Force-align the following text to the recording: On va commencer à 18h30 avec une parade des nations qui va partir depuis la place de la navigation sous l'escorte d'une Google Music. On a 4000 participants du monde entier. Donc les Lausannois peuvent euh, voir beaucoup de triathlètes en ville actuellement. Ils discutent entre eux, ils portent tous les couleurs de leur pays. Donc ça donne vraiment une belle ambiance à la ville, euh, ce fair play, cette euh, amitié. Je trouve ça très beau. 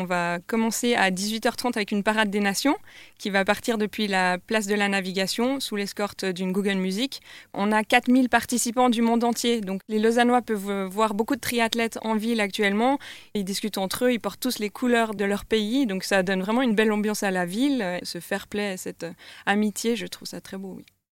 On 0.00 0.06
va 0.06 0.38
commencer 0.46 0.94
à 0.94 1.10
18h30 1.10 1.76
avec 1.76 1.92
une 1.92 2.02
parade 2.02 2.30
des 2.30 2.40
nations 2.40 2.74
qui 3.18 3.28
va 3.28 3.44
partir 3.44 3.76
depuis 3.76 4.06
la 4.06 4.38
place 4.38 4.66
de 4.66 4.74
la 4.74 4.88
navigation 4.88 5.60
sous 5.60 5.76
l'escorte 5.76 6.24
d'une 6.24 6.52
Google 6.52 6.76
Music. 6.76 7.20
On 7.52 7.70
a 7.70 7.84
4000 7.84 8.30
participants 8.30 8.88
du 8.88 9.02
monde 9.02 9.24
entier. 9.24 9.60
Donc 9.60 9.82
les 9.90 9.98
Lausannois 9.98 10.40
peuvent 10.40 10.70
euh, 10.70 10.88
voir 10.88 11.12
beaucoup 11.12 11.36
de 11.36 11.40
triathlètes 11.40 11.98
en 12.00 12.16
ville 12.16 12.40
actuellement. 12.40 12.98
Ils 13.34 13.44
discutent 13.44 13.76
entre 13.76 14.06
eux, 14.06 14.12
ils 14.14 14.20
portent 14.20 14.40
tous 14.40 14.58
les 14.58 14.70
couleurs 14.70 15.14
de 15.14 15.26
leur 15.26 15.44
pays. 15.44 15.84
Donc 15.84 16.04
ça 16.04 16.22
donne 16.22 16.40
vraiment 16.40 16.62
une 16.62 16.74
belle 16.74 16.92
ambiance 16.92 17.22
à 17.22 17.30
la 17.30 17.44
ville, 17.44 17.82
euh, 17.82 17.98
ce 18.02 18.20
fair 18.20 18.46
play, 18.46 18.78
cette 18.78 19.02
euh, 19.02 19.12
amitié. 19.44 19.96
Je 19.96 20.06
trouve 20.06 20.26
ça 20.26 20.40
très 20.40 20.56
beau. 20.56 20.80